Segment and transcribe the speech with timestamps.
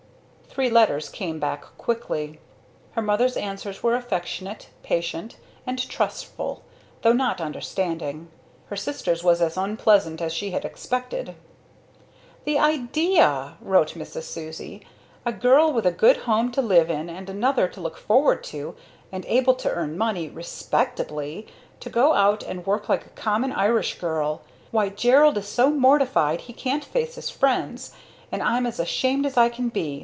[0.53, 2.41] Three letters came back quickly.
[2.91, 6.63] Her mother's answer was affectionate, patient, and trustful,
[7.03, 8.27] though not understanding.
[8.65, 11.35] Her sister's was as unpleasant as she had expected.
[12.43, 14.23] "The idea!" wrote Mrs.
[14.23, 14.85] Susie.
[15.25, 18.75] "A girl with a good home to live in and another to look forward to
[19.09, 21.47] and able to earn money respectably!
[21.79, 24.41] to go out and work like a common Irish girl!
[24.71, 27.93] Why Gerald is so mortified he can't face his friends
[28.33, 29.99] and I'm as ashamed as I can be!